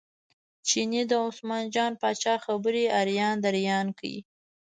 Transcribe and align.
چیني 0.67 1.01
د 1.11 1.13
عثمان 1.27 1.63
جان 1.75 1.91
پاچا 2.01 2.35
خبرې 2.45 2.85
اریان 3.01 3.35
دریان 3.45 3.87
کړ. 3.99 4.03